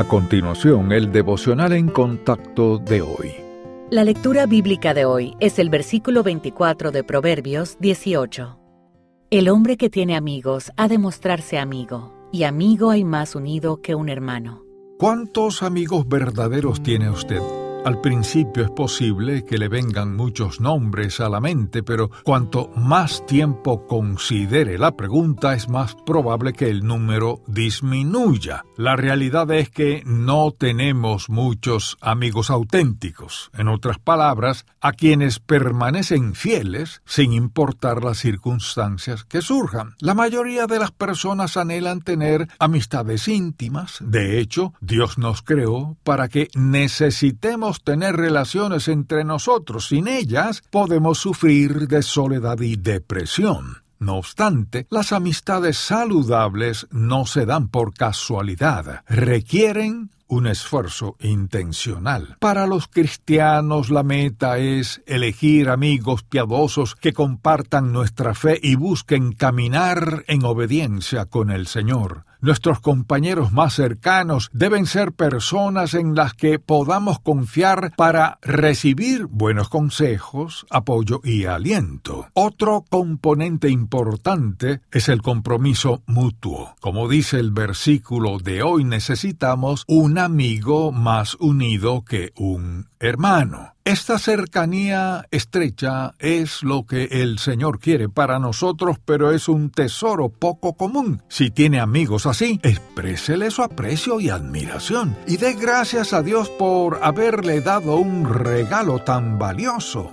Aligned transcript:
A 0.00 0.04
continuación, 0.04 0.92
el 0.92 1.12
devocional 1.12 1.74
en 1.74 1.88
contacto 1.88 2.78
de 2.78 3.02
hoy. 3.02 3.34
La 3.90 4.02
lectura 4.02 4.46
bíblica 4.46 4.94
de 4.94 5.04
hoy 5.04 5.34
es 5.40 5.58
el 5.58 5.68
versículo 5.68 6.22
24 6.22 6.90
de 6.90 7.04
Proverbios 7.04 7.76
18. 7.80 8.58
El 9.30 9.50
hombre 9.50 9.76
que 9.76 9.90
tiene 9.90 10.16
amigos 10.16 10.72
ha 10.78 10.88
de 10.88 10.96
mostrarse 10.96 11.58
amigo, 11.58 12.14
y 12.32 12.44
amigo 12.44 12.88
hay 12.88 13.04
más 13.04 13.34
unido 13.34 13.82
que 13.82 13.94
un 13.94 14.08
hermano. 14.08 14.62
¿Cuántos 14.98 15.62
amigos 15.62 16.08
verdaderos 16.08 16.82
tiene 16.82 17.10
usted? 17.10 17.42
Al 17.82 18.02
principio 18.02 18.64
es 18.64 18.70
posible 18.70 19.42
que 19.42 19.56
le 19.56 19.68
vengan 19.68 20.14
muchos 20.14 20.60
nombres 20.60 21.18
a 21.18 21.30
la 21.30 21.40
mente, 21.40 21.82
pero 21.82 22.10
cuanto 22.24 22.68
más 22.76 23.24
tiempo 23.24 23.86
considere 23.86 24.76
la 24.76 24.96
pregunta 24.96 25.54
es 25.54 25.70
más 25.70 25.94
probable 25.94 26.52
que 26.52 26.68
el 26.68 26.84
número 26.84 27.42
disminuya. 27.46 28.64
La 28.76 28.96
realidad 28.96 29.50
es 29.50 29.70
que 29.70 30.02
no 30.04 30.52
tenemos 30.52 31.30
muchos 31.30 31.96
amigos 32.02 32.50
auténticos, 32.50 33.50
en 33.56 33.68
otras 33.68 33.98
palabras, 33.98 34.66
a 34.82 34.92
quienes 34.92 35.40
permanecen 35.40 36.34
fieles 36.34 37.00
sin 37.06 37.32
importar 37.32 38.04
las 38.04 38.18
circunstancias 38.18 39.24
que 39.24 39.40
surjan. 39.40 39.94
La 40.00 40.12
mayoría 40.12 40.66
de 40.66 40.80
las 40.80 40.90
personas 40.90 41.56
anhelan 41.56 42.02
tener 42.02 42.46
amistades 42.58 43.26
íntimas, 43.26 43.96
de 44.00 44.38
hecho, 44.38 44.74
Dios 44.82 45.16
nos 45.16 45.40
creó 45.40 45.96
para 46.04 46.28
que 46.28 46.48
necesitemos 46.54 47.69
tener 47.78 48.16
relaciones 48.16 48.88
entre 48.88 49.24
nosotros. 49.24 49.88
Sin 49.88 50.08
ellas 50.08 50.62
podemos 50.70 51.18
sufrir 51.18 51.86
de 51.86 52.02
soledad 52.02 52.60
y 52.60 52.76
depresión. 52.76 53.82
No 54.00 54.16
obstante, 54.16 54.86
las 54.90 55.12
amistades 55.12 55.76
saludables 55.76 56.86
no 56.90 57.26
se 57.26 57.44
dan 57.44 57.68
por 57.68 57.92
casualidad, 57.92 59.04
requieren 59.06 60.10
un 60.26 60.46
esfuerzo 60.46 61.16
intencional. 61.20 62.36
Para 62.38 62.66
los 62.66 62.86
cristianos 62.86 63.90
la 63.90 64.02
meta 64.02 64.58
es 64.58 65.02
elegir 65.04 65.68
amigos 65.68 66.22
piadosos 66.22 66.94
que 66.94 67.12
compartan 67.12 67.92
nuestra 67.92 68.34
fe 68.34 68.58
y 68.62 68.76
busquen 68.76 69.32
caminar 69.32 70.24
en 70.28 70.44
obediencia 70.44 71.26
con 71.26 71.50
el 71.50 71.66
Señor. 71.66 72.24
Nuestros 72.42 72.80
compañeros 72.80 73.52
más 73.52 73.74
cercanos 73.74 74.48
deben 74.52 74.86
ser 74.86 75.12
personas 75.12 75.94
en 75.94 76.14
las 76.14 76.32
que 76.34 76.58
podamos 76.58 77.20
confiar 77.20 77.92
para 77.96 78.38
recibir 78.42 79.26
buenos 79.26 79.68
consejos, 79.68 80.66
apoyo 80.70 81.20
y 81.22 81.44
aliento. 81.44 82.28
Otro 82.32 82.84
componente 82.88 83.68
importante 83.68 84.80
es 84.90 85.08
el 85.08 85.20
compromiso 85.20 86.02
mutuo. 86.06 86.74
Como 86.80 87.08
dice 87.08 87.38
el 87.38 87.50
versículo 87.50 88.38
de 88.38 88.62
hoy, 88.62 88.84
necesitamos 88.84 89.84
un 89.86 90.18
amigo 90.18 90.92
más 90.92 91.36
unido 91.40 92.04
que 92.04 92.32
un 92.36 92.88
hermano. 92.98 93.74
Esta 93.84 94.18
cercanía 94.18 95.24
estrecha 95.30 96.14
es 96.18 96.62
lo 96.62 96.84
que 96.84 97.04
el 97.04 97.38
Señor 97.38 97.80
quiere 97.80 98.10
para 98.10 98.38
nosotros, 98.38 98.98
pero 99.04 99.32
es 99.32 99.48
un 99.48 99.70
tesoro 99.70 100.28
poco 100.28 100.74
común. 100.74 101.22
Si 101.28 101.50
tiene 101.50 101.80
amigos 101.80 102.26
así, 102.26 102.60
exprésele 102.62 103.50
su 103.50 103.62
aprecio 103.62 104.20
y 104.20 104.28
admiración 104.28 105.16
y 105.26 105.38
dé 105.38 105.54
gracias 105.54 106.12
a 106.12 106.22
Dios 106.22 106.50
por 106.50 106.98
haberle 107.02 107.62
dado 107.62 107.96
un 107.96 108.26
regalo 108.28 108.98
tan 108.98 109.38
valioso. 109.38 110.10